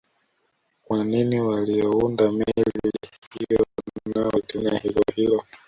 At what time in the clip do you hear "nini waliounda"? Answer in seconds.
1.03-2.31